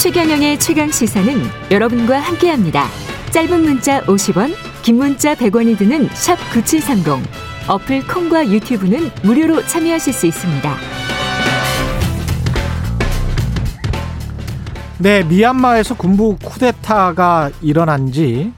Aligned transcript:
최경영의 0.00 0.58
최강 0.58 0.90
시사는 0.90 1.30
여러분과 1.70 2.20
함께합니다. 2.20 2.86
짧은 3.32 3.60
문자 3.60 4.00
50원, 4.04 4.54
긴 4.82 4.96
문자 4.96 5.34
100원이 5.34 5.76
드는 5.76 6.08
샵 6.14 6.36
9730. 6.54 7.22
어플 7.68 8.06
콩과 8.06 8.48
유튜브는 8.48 9.10
무료로 9.22 9.60
참여하실 9.66 10.12
수 10.14 10.26
있습니다. 10.26 10.74
네, 15.00 15.22
미얀마에서 15.22 15.94
군부 15.98 16.38
쿠데타가 16.42 17.50
일어난 17.60 18.10
지 18.10 18.54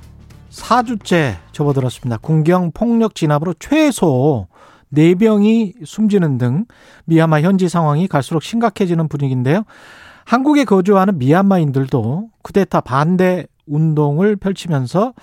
4주째 0.50 1.38
접어들었습니다. 1.50 2.18
군경 2.18 2.70
폭력 2.70 3.16
진압으로 3.16 3.54
최소 3.58 4.46
4명이 4.94 5.84
숨지는 5.84 6.38
등 6.38 6.66
미얀마 7.06 7.40
현지 7.40 7.68
상황이 7.68 8.06
갈수록 8.06 8.44
심각해지는 8.44 9.08
분위기인데요. 9.08 9.64
한국에 10.24 10.64
거주하는 10.64 11.18
미얀마인들도 11.18 12.28
쿠데타 12.42 12.80
반대 12.82 13.46
운동을 13.66 14.36
펼치면서 14.36 15.14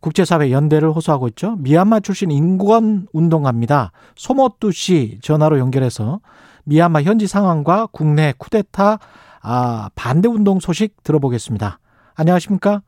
국제사회 0.00 0.50
연대를 0.50 0.90
호소하고 0.90 1.28
있죠. 1.28 1.56
미얀마 1.60 2.00
출신 2.00 2.30
인권 2.30 3.06
운동가입니다. 3.12 3.92
소모뚜 4.16 4.72
씨 4.72 5.18
전화로 5.22 5.58
연결해서 5.58 6.20
미얀마 6.64 7.02
현지 7.02 7.26
상황과 7.26 7.88
국내 7.90 8.34
쿠데타 8.36 8.98
아, 9.42 9.90
반대 9.94 10.28
운동 10.28 10.60
소식 10.60 11.02
들어보겠습니다. 11.04 11.78
안녕하십니까? 12.16 12.82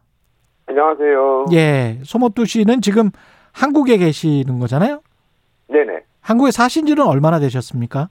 안녕하세요. 0.66 1.46
예, 1.52 2.01
소모뚜 2.02 2.45
씨는 2.46 2.80
지금 2.80 3.10
한국에 3.52 3.96
계시는 3.98 4.59
거잖아요? 4.59 5.01
네네. 5.68 6.01
한국에 6.20 6.51
사신 6.51 6.87
지는 6.87 7.07
얼마나 7.07 7.38
되셨습니까? 7.38 8.09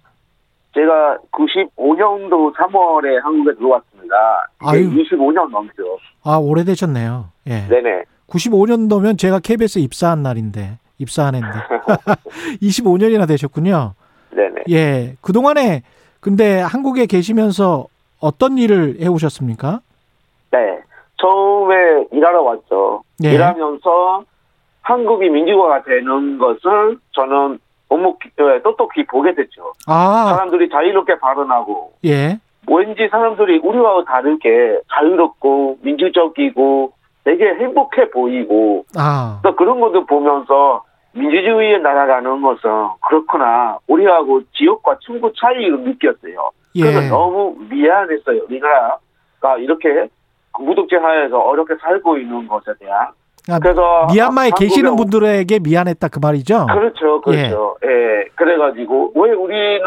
제가 0.76 1.18
95년도 1.32 2.54
3월에 2.54 3.22
한국에 3.24 3.56
들어왔습니다. 3.56 4.16
아유. 4.60 4.90
25년 4.92 5.50
넘죠. 5.50 5.98
아, 6.24 6.38
오래되셨네요. 6.38 7.30
예. 7.48 7.68
네네. 7.70 8.04
95년도면 8.28 9.18
제가 9.18 9.40
KBS에 9.40 9.82
입사한 9.82 10.22
날인데, 10.22 10.78
입사한 10.98 11.36
해인데. 11.36 11.50
25년이나 12.62 13.26
되셨군요. 13.28 13.94
네네. 14.32 14.64
예. 14.70 15.16
그동안에 15.22 15.84
근데 16.20 16.60
한국에 16.60 17.06
계시면서 17.06 17.86
어떤 18.20 18.58
일을 18.58 18.98
해 19.00 19.08
오셨습니까? 19.08 19.80
네. 20.52 20.80
처음에 21.22 22.08
일하러 22.12 22.42
왔죠. 22.42 23.04
예. 23.24 23.32
일하면서 23.34 24.24
한국이 24.82 25.30
민주화가 25.30 25.84
되는 25.84 26.38
것을 26.38 26.98
저는 27.14 27.60
너무 27.90 28.18
기- 28.20 28.30
예, 28.40 28.62
똑똑히 28.62 29.06
보게 29.06 29.34
됐죠. 29.34 29.74
아, 29.88 30.34
사람들이 30.36 30.70
자유롭게 30.70 31.20
발언하고 31.20 31.94
예. 32.06 32.38
왠지 32.68 33.08
사람들이 33.10 33.60
우리와 33.64 34.04
다르게 34.06 34.80
자유롭고 34.92 35.78
민주적이고 35.82 36.92
되게 37.24 37.46
행복해 37.56 38.10
보이고 38.10 38.86
아, 38.98 39.40
또 39.44 39.56
그런 39.56 39.80
것도 39.80 40.06
보면서 40.06 40.84
민주주의의 41.14 41.80
나라라는 41.82 42.42
것은 42.42 42.70
그렇구나 43.08 43.78
우리하고 43.88 44.42
지역과 44.54 44.98
충분 45.00 45.32
차이를 45.40 45.80
느꼈어요. 45.82 46.52
그래서 46.74 47.04
예. 47.04 47.08
너무 47.08 47.56
미안했어요. 47.70 48.42
우리나라가 48.50 49.58
이렇게 49.60 50.08
무독재 50.60 50.98
하에서 50.98 51.40
어렵게 51.40 51.76
살고 51.82 52.18
있는 52.18 52.48
것에 52.48 52.72
대한. 52.80 53.08
아, 53.50 53.60
그래서 53.60 54.08
미얀마에 54.12 54.52
계시는 54.58 54.94
오- 54.94 54.96
분들에게 54.96 55.60
미안했다 55.60 56.08
그 56.08 56.20
말이죠? 56.20 56.66
그렇죠, 56.68 57.22
그렇죠. 57.22 57.78
예. 57.84 58.26
그래가지고 58.36 59.12
왜 59.16 59.32
우리는 59.32 59.82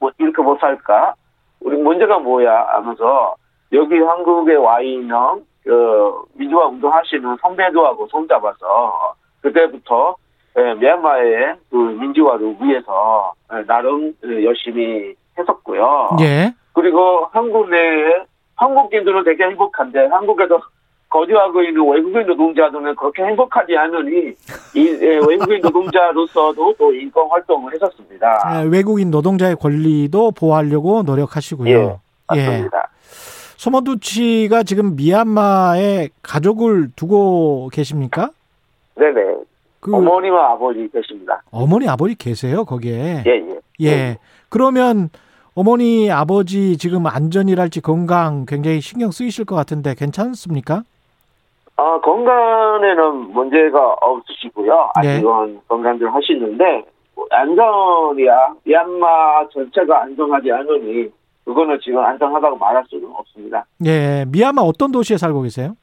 뭐 0.00 0.10
이렇게 0.18 0.42
못 0.42 0.58
살까? 0.58 1.14
우리 1.60 1.76
문제가 1.76 2.18
뭐야? 2.18 2.66
하면서 2.72 3.34
여기 3.72 3.98
한국에 3.98 4.54
와 4.56 4.80
있는 4.80 5.16
그 5.64 6.12
민주화 6.34 6.66
운동하시는 6.66 7.36
선배들하고 7.40 8.06
손잡아서 8.08 9.14
그때부터 9.42 10.16
예, 10.58 10.74
미얀마의 10.74 11.54
그 11.70 11.76
민주화를 11.76 12.56
위해서 12.60 13.32
예, 13.52 13.64
나름 13.66 14.12
예, 14.24 14.44
열심히 14.44 15.14
했었고요. 15.38 16.16
예. 16.20 16.54
그리고 16.72 17.26
한국 17.32 17.68
내에 17.70 18.24
한국인들은 18.56 19.24
되게 19.24 19.44
행복한데 19.44 20.06
한국에서 20.06 20.60
거주하고 21.14 21.62
있는 21.62 21.88
외국인 21.88 22.26
노동자들은 22.26 22.96
그렇게 22.96 23.22
행복하지 23.22 23.76
않으니 23.76 24.34
이 24.74 24.98
예, 25.00 25.20
외국인 25.28 25.60
노동자로서도 25.62 26.74
또 26.76 26.92
인권 26.92 27.28
활동을 27.30 27.72
했었습니다. 27.72 28.26
예, 28.56 28.68
외국인 28.68 29.12
노동자의 29.12 29.54
권리도 29.54 30.32
보호하려고 30.32 31.04
노력하시고요. 31.04 31.70
예, 31.70 31.96
맞습니다. 32.26 32.90
소모두치가 33.56 34.64
지금 34.64 34.96
미얀마에 34.96 36.08
가족을 36.20 36.90
두고 36.96 37.70
계십니까? 37.72 38.30
네네. 38.96 39.36
그 39.78 39.94
어머니와 39.94 40.52
아버지 40.54 40.88
계십니다. 40.92 41.42
어머니 41.52 41.88
아버지 41.88 42.16
계세요 42.16 42.64
거기에. 42.64 43.22
예, 43.24 43.30
예. 43.80 43.86
예. 43.86 44.18
그러면 44.48 45.10
어머니 45.54 46.10
아버지 46.10 46.76
지금 46.76 47.06
안전이랄지 47.06 47.82
건강 47.82 48.46
굉장히 48.46 48.80
신경 48.80 49.12
쓰이실 49.12 49.44
것 49.44 49.54
같은데 49.54 49.94
괜찮습니까? 49.94 50.82
아, 51.76 52.00
건강에는 52.00 53.32
문제가 53.32 53.94
없으시고요. 54.00 54.90
네. 55.02 55.16
아직은 55.16 55.60
건강들 55.66 56.12
하시는데, 56.14 56.84
뭐 57.16 57.26
안전이야. 57.30 58.54
미얀마 58.64 59.48
전체가 59.52 60.02
안정하지 60.02 60.52
않으니, 60.52 61.08
그거는 61.44 61.78
지금 61.82 61.98
안정하다고 61.98 62.56
말할 62.56 62.84
수는 62.88 63.10
없습니다. 63.16 63.66
예. 63.84 64.24
미얀마 64.28 64.62
어떤 64.62 64.92
도시에 64.92 65.18
살고 65.18 65.42
계세요? 65.42 65.76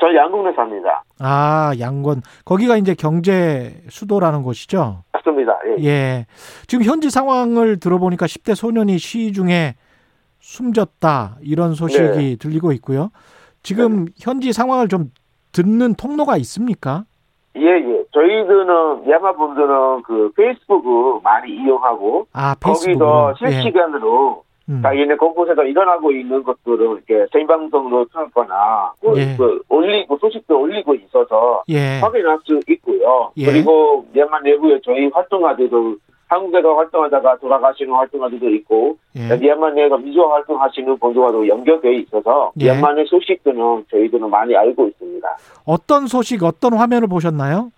저 0.00 0.12
양궁에 0.14 0.52
삽니다. 0.54 1.04
아, 1.20 1.72
양권. 1.78 2.22
거기가 2.44 2.76
이제 2.76 2.94
경제 2.94 3.80
수도라는 3.88 4.42
곳이죠. 4.42 5.04
맞습니다. 5.12 5.58
예. 5.78 5.84
예. 5.84 6.26
지금 6.66 6.84
현지 6.84 7.08
상황을 7.08 7.78
들어보니까 7.78 8.26
10대 8.26 8.54
소년이 8.54 8.98
시위 8.98 9.32
중에 9.32 9.76
숨졌다. 10.40 11.36
이런 11.40 11.74
소식이 11.74 12.36
들리고 12.38 12.72
있고요. 12.72 13.10
지금 13.64 14.06
현지 14.20 14.52
상황을 14.52 14.88
좀 14.88 15.10
듣는 15.52 15.94
통로가 15.94 16.36
있습니까? 16.36 17.04
예, 17.56 17.62
예. 17.62 18.04
저희들은, 18.12 19.04
미얀마 19.04 19.32
분들은 19.32 20.02
그 20.02 20.30
페이스북을 20.36 21.20
많이 21.22 21.52
이용하고, 21.52 22.26
아. 22.32 22.54
거기서 22.60 23.34
예. 23.42 23.50
실시간으로 23.50 24.44
음. 24.68 24.80
자기네 24.82 25.16
곳곳에서 25.16 25.62
일어나고 25.62 26.10
있는 26.12 26.42
것들을 26.42 27.02
이렇게 27.06 27.26
생방송으로 27.32 28.06
틀거나, 28.12 28.92
그, 29.00 29.16
예. 29.16 29.36
그 29.36 29.62
올리고, 29.68 30.18
소식도 30.18 30.60
올리고 30.60 30.94
있어서, 30.96 31.62
예. 31.68 32.00
확인할 32.00 32.38
수 32.44 32.60
있고요. 32.68 33.30
예. 33.38 33.46
그리고 33.46 34.04
미얀마 34.12 34.40
내부에 34.40 34.80
저희 34.84 35.08
활동가들도 35.08 35.96
한국에서 36.34 36.74
활동하다가 36.74 37.38
돌아가시는 37.38 37.94
활동가들도 37.94 38.48
있고 38.50 38.96
예. 39.16 39.36
미얀마 39.36 39.70
내에서 39.70 39.96
민주화 39.96 40.34
활동하시는 40.34 40.98
분들과도 40.98 41.46
연결돼 41.48 41.94
있어서 41.98 42.52
예. 42.60 42.64
미얀마 42.64 42.92
내 42.94 43.04
소식들은 43.04 43.86
저희들은 43.90 44.28
많이 44.30 44.56
알고 44.56 44.88
있습니다. 44.88 45.28
어떤 45.66 46.06
소식, 46.06 46.42
어떤 46.42 46.74
화면을 46.74 47.08
보셨나요? 47.08 47.70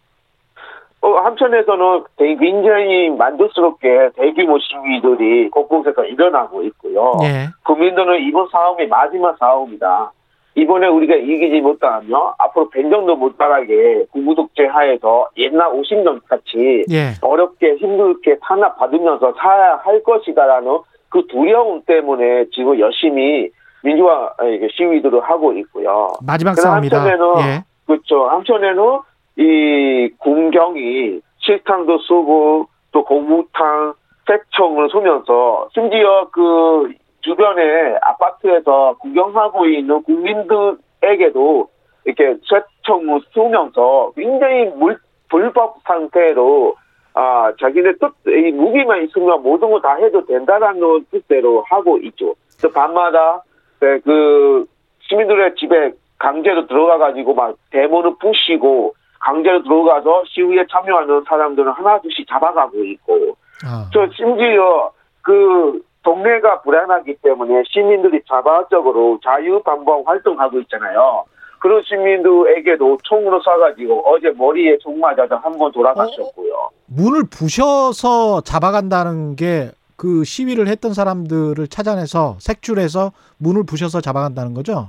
어, 1.02 1.08
한편에서는 1.18 2.04
되게 2.16 2.36
굉장히 2.36 3.10
만족스럽게 3.10 4.10
대규모 4.16 4.58
시위들이 4.58 5.50
곳곳에서 5.50 6.04
일어나고 6.04 6.62
있고요. 6.64 7.12
예. 7.22 7.48
국민들은 7.64 8.22
이번 8.22 8.48
싸움이 8.50 8.86
마지막 8.86 9.36
싸움이다. 9.38 10.10
이번에 10.56 10.86
우리가 10.88 11.14
이기지 11.14 11.60
못하면 11.60 12.32
앞으로 12.38 12.70
변정도 12.70 13.14
못하게 13.14 14.06
군부독재 14.10 14.66
하에서 14.66 15.28
옛날 15.36 15.70
50년 15.70 16.20
같이 16.26 16.84
예. 16.90 17.12
어렵게 17.20 17.76
힘들게 17.76 18.38
탄압받으면서 18.40 19.34
살아야 19.38 19.76
할 19.76 20.02
것이다라는 20.02 20.78
그 21.10 21.26
두려움 21.28 21.82
때문에 21.82 22.46
지금 22.54 22.78
열심히 22.80 23.50
민주화 23.82 24.32
시위들을 24.76 25.20
하고 25.20 25.52
있고요. 25.52 26.14
마지막 26.26 26.54
싸움이다. 26.54 27.02
한편에는 27.02 27.34
예. 27.40 27.64
그렇죠. 27.86 28.26
한편에는 28.26 29.00
이 29.36 30.08
군경이 30.18 31.20
실탄도 31.38 31.98
쏘고 31.98 32.66
또 32.92 33.04
고무탄, 33.04 33.92
색총을 34.26 34.88
쏘면서 34.88 35.68
심지어 35.74 36.28
그 36.32 36.90
주변에 37.26 37.98
아파트에서 38.02 38.94
구경하고 39.00 39.66
있는 39.66 40.00
국민들에게도 40.04 41.68
이렇게 42.04 42.38
쇠총을 42.48 43.20
쏘면서 43.32 44.12
굉장히 44.14 44.66
물, 44.66 44.96
불법 45.28 45.78
상태로 45.84 46.76
아 47.14 47.52
자기네 47.60 47.94
뜻, 47.94 48.12
이 48.28 48.52
무기만 48.52 49.02
있으면 49.04 49.42
모든 49.42 49.70
거 49.70 49.80
다 49.80 49.96
해도 49.96 50.24
된다라는 50.24 51.06
뜻대로 51.10 51.64
하고 51.68 51.98
있죠. 51.98 52.34
그래서 52.56 52.72
밤마다 52.72 53.42
네, 53.80 53.98
그 54.04 54.64
시민들의 55.00 55.56
집에 55.56 55.92
강제로 56.18 56.66
들어가가지고 56.66 57.34
막 57.34 57.56
대문을 57.72 58.14
부시고 58.20 58.94
강제로 59.18 59.62
들어가서 59.64 60.24
시위에 60.28 60.64
참여하는 60.70 61.24
사람들은 61.26 61.72
하나둘씩 61.72 62.28
잡아가고 62.28 62.84
있고 62.84 63.36
아. 63.66 63.88
저 63.92 64.06
심지어 64.14 64.92
그 65.22 65.80
동네가 66.16 66.62
불안하기 66.62 67.16
때문에 67.20 67.64
시민들이 67.68 68.20
자발적으로 68.28 69.18
자유방방 69.24 70.04
활동하고 70.06 70.60
있잖아요. 70.60 71.24
그런 71.58 71.82
시민들에게도 71.82 72.98
총으로 73.02 73.40
쏴가지고 73.42 74.02
어제 74.04 74.30
머리에 74.36 74.78
총 74.78 75.00
맞아서 75.00 75.34
한 75.36 75.58
번 75.58 75.72
돌아가셨고요. 75.72 76.70
문을 76.86 77.24
부셔서 77.30 78.40
잡아간다는 78.42 79.34
게 79.36 79.70
그 79.98 80.24
시위를 80.24 80.68
했던 80.68 80.92
사람들을 80.92 81.68
찾아내서 81.68 82.36
색출해서 82.38 83.12
문을 83.38 83.64
부셔서 83.64 84.02
잡아간다는 84.02 84.52
거죠? 84.52 84.88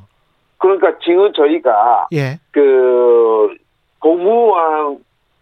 그러니까 0.58 1.00
지금 1.02 1.32
저희가 1.32 2.10
예. 2.12 2.40
그 2.52 3.56
고무왕 4.00 4.98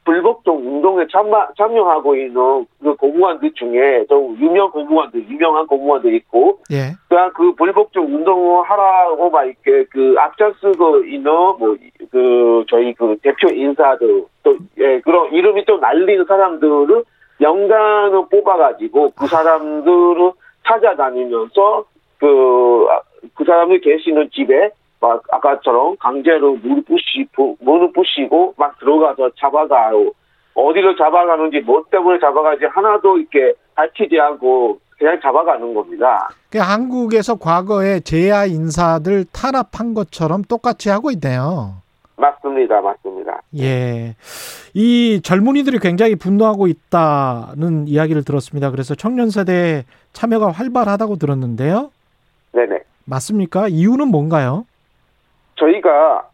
불복종 0.06 0.58
운동에 0.58 1.06
참마, 1.12 1.48
참여하고 1.58 2.16
있는 2.16 2.66
그 2.82 2.96
고무관들 2.96 3.52
중에 3.54 4.06
좀 4.08 4.38
유명 4.40 4.70
고무관들, 4.72 5.28
유명한 5.28 5.66
고무관들 5.68 6.14
있고, 6.16 6.60
예. 6.72 6.94
그냥 7.10 7.32
그 7.34 7.54
불복종 7.56 8.06
운동을 8.06 8.64
하라고 8.64 9.30
막 9.30 9.44
이렇게 9.46 9.84
그 9.90 10.16
앞장서고 10.18 11.04
있는 11.06 11.32
뭐 11.32 11.76
그 12.16 12.64
저희 12.70 12.94
그 12.94 13.18
대표 13.22 13.50
인사들 13.50 14.24
또 14.44 14.56
예, 14.78 15.02
그런 15.02 15.34
이름이 15.34 15.66
좀 15.66 15.82
날리는 15.82 16.24
사람들을 16.26 17.04
연간을 17.42 18.30
뽑아가지고 18.32 19.12
그 19.12 19.28
사람들을 19.28 20.32
찾아다니면서 20.66 21.84
그, 22.20 22.88
그 23.36 23.44
사람이 23.44 23.82
계시는 23.82 24.30
집에 24.32 24.70
막 25.00 25.24
아까처럼 25.32 25.98
강제로 26.00 26.56
물 26.56 26.82
부시고, 26.84 27.58
문을 27.60 27.92
부시고 27.94 28.56
막 28.58 28.78
들어가서 28.80 29.32
잡아가요. 29.40 30.12
어디를 30.54 30.96
잡아가는지 30.98 31.60
뭐 31.60 31.84
때문에 31.92 32.20
잡아가지 32.20 32.66
하나도 32.66 33.18
이렇게 33.18 33.54
밝히지 33.76 34.20
않고 34.20 34.80
그냥 34.98 35.20
잡아가는 35.22 35.74
겁니다. 35.74 36.30
그 36.50 36.58
한국에서 36.58 37.36
과거에 37.36 38.00
제야 38.00 38.46
인사들 38.46 39.26
탄압한 39.34 39.94
것처럼 39.94 40.44
똑같이 40.44 40.90
하고 40.90 41.12
있네요. 41.12 41.74
맞습니다. 42.18 42.80
맞습니다. 42.80 43.42
예. 43.58 44.16
이 44.74 45.20
젊은이들이 45.22 45.80
굉장히 45.80 46.16
분노하고 46.16 46.68
있다는 46.68 47.90
이야기를 47.90 48.24
들었습니다. 48.24 48.72
그래서 48.72 48.96
청년 48.96 49.30
세대 49.30 49.84
참여가 50.14 50.52
활발하다고 50.52 51.18
들었는데요. 51.18 51.92
네네. 52.54 52.80
맞습니까? 53.04 53.68
이유는 53.68 54.08
뭔가요? 54.08 54.66
저희가 55.56 56.30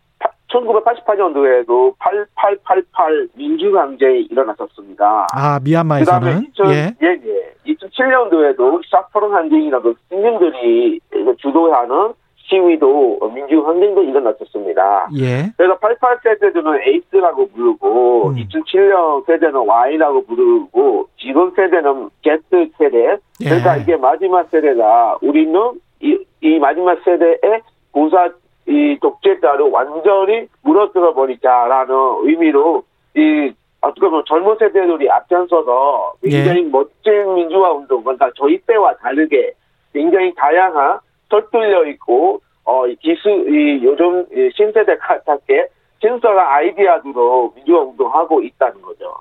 1988년도에도 0.51 1.95
8888 1.99 3.29
민주항쟁이 3.35 4.27
일어났었습니다. 4.29 5.27
아, 5.33 5.59
그 5.59 5.63
미얀마에서는 5.63 6.47
2000, 6.49 6.71
예. 6.71 6.95
예, 7.01 7.19
예. 7.25 7.73
2007년도에도 7.73 8.81
샤프론 8.89 9.33
항쟁이라고 9.33 9.93
시민들이 10.09 10.99
주도하는 11.37 12.13
시위도 12.35 13.31
민주항쟁도 13.33 14.03
일어났었습니다. 14.03 15.09
예. 15.17 15.51
그래서 15.55 15.77
88 15.77 16.19
세대들은 16.21 16.81
에이스라고 16.85 17.47
부르고 17.47 18.29
음. 18.29 18.35
2007년 18.35 19.25
세대는 19.25 19.55
Y라고 19.65 20.25
부르고 20.25 21.07
지금 21.17 21.51
세대는 21.55 22.09
Z 22.23 22.41
세대. 22.77 23.17
예. 23.41 23.45
그러니까 23.45 23.77
이게 23.77 23.95
마지막 23.95 24.49
세대다. 24.49 25.17
우리는 25.21 25.79
이, 26.01 26.17
이 26.41 26.59
마지막 26.59 26.99
세대의 27.05 27.61
고사 27.91 28.29
이 28.67 28.97
독재자를 29.01 29.69
완전히 29.69 30.47
무너뜨려 30.61 31.13
버리자라는 31.13 31.95
의미로 32.23 32.83
이 33.15 33.53
어떻게 33.81 34.07
보면 34.07 34.23
젊은 34.27 34.55
세대들이 34.59 35.09
앞장서서 35.09 36.13
굉장히 36.21 36.63
멋진 36.63 37.33
민주화 37.33 37.71
운동, 37.71 38.03
그러니까 38.03 38.29
저희 38.37 38.59
때와 38.59 38.95
다르게 38.97 39.53
굉장히 39.93 40.33
다양한 40.35 40.99
설득력 41.29 41.87
있고 41.87 42.41
어, 42.63 42.87
이 42.87 42.95
기술, 42.97 43.31
이 43.51 43.83
요즘 43.83 44.25
이 44.31 44.51
신세대 44.55 44.97
같게 44.97 45.67
신선한 45.99 46.39
아이디어들로 46.39 47.53
민주화 47.55 47.81
운동하고 47.81 48.43
있다는 48.43 48.81
거죠. 48.81 49.15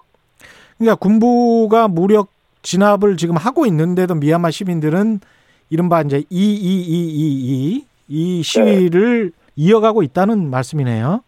그러니까 0.76 0.96
군부가 0.96 1.88
무력 1.88 2.28
진압을 2.62 3.16
지금 3.16 3.36
하고 3.36 3.64
있는데도 3.66 4.14
미얀마 4.14 4.50
시민들은 4.50 5.20
이른바 5.70 6.02
이제 6.02 6.22
2222 6.28 7.89
이이 8.10 8.42
시위를 8.42 9.32
이어가고 9.56 10.02
있다는 10.02 10.50
말씀이네요. 10.50 11.22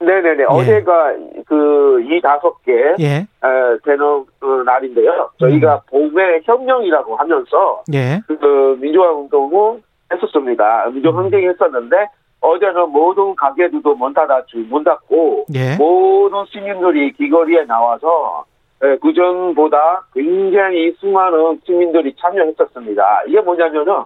네네네. 0.00 0.44
어제가 0.44 1.12
그 1.46 1.80
이 2.10 2.20
다섯 2.20 2.60
개 2.64 2.72
예. 2.98 3.06
에, 3.18 3.78
되는 3.84 4.24
그 4.38 4.62
날인데요. 4.64 5.30
저희가 5.38 5.82
봄의 5.90 6.42
혁명이라고 6.44 7.16
하면서 7.16 7.82
예. 7.92 8.20
그 8.26 8.78
민주화 8.80 9.12
운동을 9.12 9.80
했었습니다. 10.12 10.86
민주 10.92 11.10
항쟁 11.10 11.48
했었는데 11.48 12.06
어제는 12.40 12.90
모든 12.90 13.34
가게들도 13.36 13.94
문 13.94 14.12
닫았죠. 14.14 14.58
문 14.68 14.82
닫고 14.82 15.46
예. 15.54 15.76
모든 15.76 16.44
시민들이 16.50 17.12
길거리에 17.12 17.64
나와서 17.64 18.44
예, 18.82 18.96
그전보다 18.96 20.06
굉장히 20.14 20.92
수많은 20.98 21.60
시민들이 21.66 22.14
참여했었습니다. 22.18 23.22
이게 23.28 23.40
뭐냐면은 23.40 24.04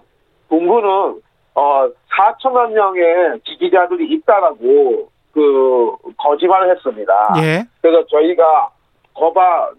공부는 0.49 1.21
어 1.55 1.89
4천만 2.17 2.71
명의 2.73 3.39
지지자들이 3.45 4.07
있다라고 4.13 5.09
그 5.33 5.91
거짓말을 6.17 6.69
했습니다. 6.75 7.33
예. 7.37 7.63
그래서 7.81 8.05
저희가 8.07 8.69
거봐 9.13 9.71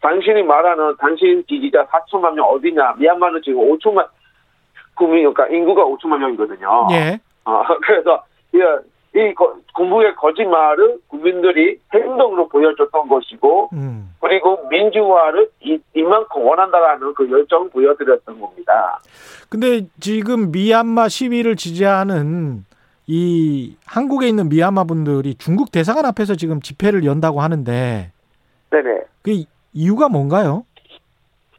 당신이 0.00 0.42
말하는 0.42 0.94
당신 0.98 1.44
지지자 1.48 1.86
4천만 1.86 2.34
명 2.34 2.46
어디냐? 2.46 2.94
미얀마는 2.98 3.40
지금 3.44 3.60
5천만 3.60 4.06
국민 4.94 5.32
그러니까 5.32 5.46
인구가 5.56 5.84
5천만 5.84 6.18
명이거든요. 6.18 6.86
예. 6.92 7.18
어, 7.44 7.62
그래서 7.82 8.22
이, 8.52 8.58
이 9.18 9.34
거- 9.34 9.56
공부의 9.74 10.14
거짓말을 10.16 10.98
국민들이 11.24 11.78
행동으로 11.92 12.48
보여줬던 12.48 13.08
것이고 13.08 13.70
음. 13.72 14.14
그리고 14.20 14.58
민주화를 14.68 15.48
이, 15.62 15.78
이만큼 15.94 16.42
원한다라는 16.42 17.14
그 17.14 17.30
열정을 17.30 17.70
보여드렸던 17.70 18.38
겁니다. 18.38 19.00
근데 19.48 19.82
지금 20.00 20.52
미얀마 20.52 21.08
시위를 21.08 21.56
지지하는 21.56 22.64
이 23.06 23.76
한국에 23.86 24.28
있는 24.28 24.48
미얀마 24.48 24.84
분들이 24.84 25.34
중국 25.36 25.72
대사관 25.72 26.04
앞에서 26.06 26.34
지금 26.34 26.60
집회를 26.60 27.04
연다고 27.04 27.40
하는데 27.40 28.10
네네. 28.70 29.00
그 29.22 29.44
이유가 29.72 30.08
뭔가요? 30.08 30.64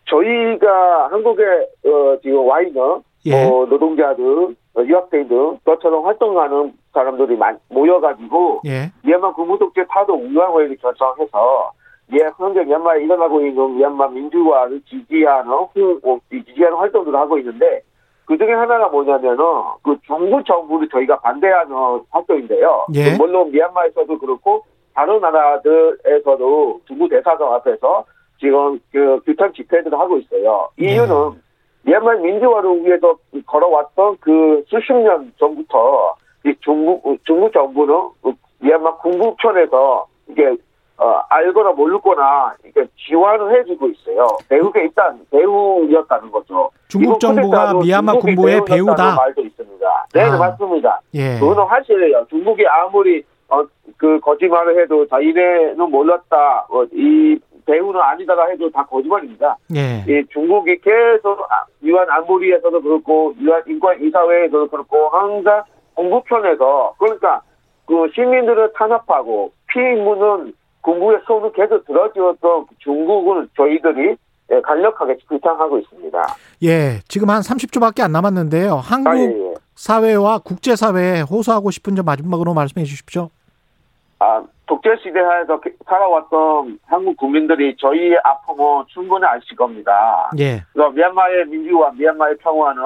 저희가 0.06 1.08
한국에 1.10 1.44
어, 1.86 2.18
지금 2.22 2.48
와 2.48 2.62
있는 2.62 3.02
예. 3.26 3.44
어, 3.44 3.66
노동자들, 3.68 4.24
어, 4.24 4.54
유학생들, 4.78 5.58
저처럼 5.66 6.06
활동하는 6.06 6.74
사람들이 6.94 7.36
많, 7.38 7.58
모여가지고 7.70 8.62
예. 8.66 8.92
미얀마 9.04 9.34
군부독재 9.34 9.86
타도 9.90 10.14
운영회를 10.14 10.78
결성해서 10.78 11.72
예, 12.14 12.30
현재 12.38 12.64
미얀마에 12.64 13.04
일어나고 13.04 13.42
있는 13.42 13.78
미얀마 13.78 14.08
민주화를 14.10 14.82
지지하는 14.88 15.52
후- 15.74 16.00
어, 16.04 16.18
지지하는 16.30 16.78
활동들을 16.78 17.18
하고 17.18 17.38
있는데 17.40 17.82
그 18.26 18.38
중에 18.38 18.54
하나가 18.54 18.88
뭐냐면은 18.90 19.38
그 19.84 19.96
중국 20.06 20.46
정부를 20.46 20.90
저희가 20.90 21.20
반대하는 21.20 22.02
활동인데요. 22.10 22.86
예. 22.96 23.12
그 23.12 23.18
물론 23.24 23.52
미얀마에서도 23.52 24.18
그렇고 24.20 24.64
다른 24.94 25.20
나라들에서도 25.20 26.82
중국 26.88 27.10
대사관 27.10 27.54
앞에서 27.54 28.06
지금 28.40 28.80
그 28.92 29.20
규탄 29.26 29.52
집회들을 29.54 29.98
하고 29.98 30.18
있어요. 30.18 30.70
이유는 30.80 31.42
미얀마 31.86 32.16
민주화를 32.16 32.84
위해서 32.84 33.16
걸어왔던 33.46 34.18
그 34.20 34.64
수십 34.68 34.94
년 34.94 35.32
전부터 35.40 36.16
이 36.46 36.54
중국 36.62 37.20
중국 37.26 37.54
정부는 37.54 37.94
미얀마 38.60 38.98
군부 38.98 39.36
편에서 39.36 40.08
이게 40.28 40.56
어, 40.98 41.22
알거나 41.30 41.72
모르거나 41.72 42.54
이게 42.66 42.86
지원을 43.06 43.60
해주고 43.60 43.88
있어요. 43.88 44.28
배후가 44.50 44.80
일단 44.80 45.20
배후였다는 45.30 46.32
거죠. 46.32 46.72
중국 46.88 47.20
정부가 47.20 47.74
미얀마 47.74 48.14
군부의 48.14 48.62
배우다. 48.66 49.16
말도 49.16 49.42
있습니다. 49.42 50.08
네, 50.14 50.22
아. 50.22 50.38
맞습니다. 50.38 51.02
예. 51.14 51.38
그거는 51.40 51.68
사실이에요. 51.68 52.26
중국이 52.30 52.66
아무리 52.66 53.24
어, 53.50 53.64
그 53.98 54.20
거짓말을 54.22 54.82
해도 54.82 55.06
자기네는 55.08 55.78
몰랐다, 55.78 56.66
어, 56.70 56.84
이 56.94 57.38
배우는 57.66 58.00
아니다라 58.00 58.48
해도 58.48 58.70
다 58.70 58.86
거짓말입니다. 58.86 59.58
예. 59.76 60.04
이 60.08 60.24
중국이 60.32 60.78
계속 60.80 61.40
아, 61.52 61.66
유한 61.84 62.10
안보리에서도 62.10 62.82
그렇고 62.82 63.34
유한 63.40 63.62
인권 63.68 64.02
이사회에서도 64.02 64.68
그렇고 64.68 65.10
항상 65.10 65.64
공부편에서 65.96 66.96
그러니까 67.00 67.42
그 67.86 68.08
시민들을 68.14 68.74
탄압하고 68.74 69.52
피임무는 69.68 70.54
공부의 70.82 71.20
손을 71.26 71.52
계속 71.54 71.86
들어주었던 71.86 72.66
중국은 72.80 73.50
저희들이 73.58 74.16
예, 74.52 74.62
강력하게 74.62 75.18
규탄하고 75.28 75.80
있습니다. 75.80 76.22
예. 76.64 77.00
지금 77.08 77.30
한 77.30 77.42
30초밖에 77.42 78.02
안 78.02 78.12
남았는데요. 78.12 78.76
한국 78.76 79.10
아, 79.10 79.18
예, 79.18 79.24
예. 79.24 79.54
사회와 79.74 80.40
국제 80.40 80.76
사회에 80.76 81.22
호소하고 81.22 81.72
싶은 81.72 81.96
점 81.96 82.06
마지막으로 82.06 82.54
말씀해 82.54 82.86
주십시오. 82.86 83.30
아, 84.20 84.44
독재 84.68 84.90
시대하에서 85.04 85.62
살아왔던 85.88 86.80
한국 86.86 87.18
국민들이 87.18 87.76
저희의 87.78 88.18
아픔을 88.24 88.86
충분히 88.88 89.26
아실 89.26 89.56
겁니다. 89.56 90.30
예. 90.40 90.62
그래서 90.74 90.90
미얀마의 90.92 91.46
민주화, 91.48 91.92
미얀마의 91.92 92.38
평화는 92.38 92.82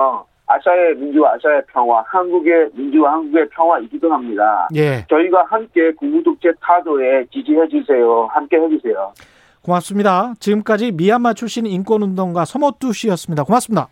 아시아의 0.47 0.95
민주화, 0.95 1.33
아시아의 1.33 1.61
평화, 1.71 2.03
한국의 2.07 2.69
민주화, 2.73 3.13
한국의 3.13 3.49
평화이기도 3.49 4.11
합니다. 4.11 4.67
예. 4.75 5.05
저희가 5.09 5.45
함께 5.47 5.93
군부독재 5.93 6.53
타도에 6.61 7.25
지지해 7.31 7.67
주세요. 7.69 8.27
함께 8.31 8.57
해주세요. 8.57 9.13
고맙습니다. 9.61 10.33
지금까지 10.39 10.91
미얀마 10.91 11.33
출신 11.33 11.65
인권운동가 11.65 12.45
서모투 12.45 12.93
씨였습니다. 12.93 13.43
고맙습니다. 13.43 13.87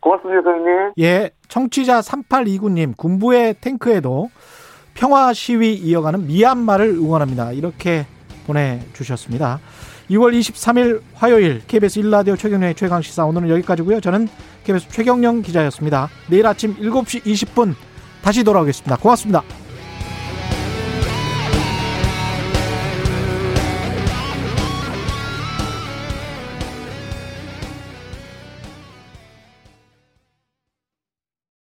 고맙습니다, 0.00 0.42
선생님. 0.42 0.92
예, 1.00 1.30
청취자 1.48 2.00
3829님, 2.00 2.96
군부의 2.96 3.54
탱크에도 3.60 4.28
평화 4.98 5.32
시위 5.32 5.74
이어가는 5.74 6.26
미얀마를 6.26 6.88
응원합니다. 6.88 7.52
이렇게 7.52 8.04
보내주셨습니다. 8.46 9.60
2월 10.10 10.36
23일 10.36 11.02
화요일 11.14 11.62
KBS 11.68 12.00
1라디오 12.00 12.36
최경영의 12.36 12.74
최강시사 12.74 13.24
오늘은 13.26 13.48
여기까지고요. 13.48 14.00
저는 14.00 14.26
KBS 14.64 14.88
최경영 14.88 15.42
기자였습니다. 15.42 16.08
내일 16.28 16.46
아침 16.48 16.74
7시 16.76 17.22
20분 17.22 17.76
다시 18.22 18.42
돌아오겠습니다. 18.42 18.96
고맙습니다. 18.96 19.67